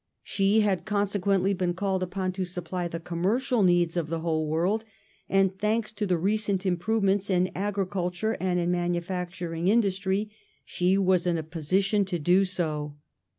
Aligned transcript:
She 0.23 0.61
had 0.61 0.83
consequently 0.83 1.53
been 1.53 1.75
called 1.75 2.01
upon 2.01 2.31
to 2.31 2.43
supply 2.43 2.87
the 2.87 2.99
commercial 2.99 3.61
needs 3.61 3.95
of 3.95 4.07
the 4.07 4.21
whole 4.21 4.47
world, 4.47 4.83
and, 5.29 5.55
thanks 5.55 5.91
to 5.91 6.07
the 6.07 6.17
recent 6.17 6.65
im 6.65 6.77
provements 6.77 7.29
in 7.29 7.51
agriculture 7.53 8.35
and 8.39 8.59
in 8.59 8.71
manufacturing 8.71 9.67
industry, 9.67 10.31
she 10.65 10.97
was 10.97 11.27
in 11.27 11.37
a 11.37 11.43
position 11.43 12.03
to 12.05 12.17
do 12.17 12.45
so. 12.45 12.95